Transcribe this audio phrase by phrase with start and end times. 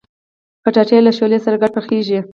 [0.63, 2.19] کچالو له شولو سره ګډ پخېږي